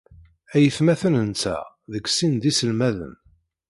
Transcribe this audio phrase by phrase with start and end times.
[0.55, 3.13] Aytmaten-nteɣ deg sin d iselmaden.